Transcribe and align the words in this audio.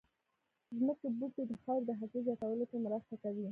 ځمکې 0.79 1.07
بوټي 1.17 1.43
د 1.49 1.51
خاورې 1.61 1.85
د 1.87 1.91
حاصل 1.99 2.21
زياتولو 2.25 2.65
کې 2.69 2.77
مرسته 2.85 3.13
کوي 3.23 3.45